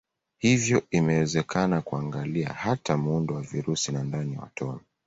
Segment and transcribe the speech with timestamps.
[0.37, 4.79] Hivyo inawezekana kuangalia hata muundo wa virusi na ndani ya atomi.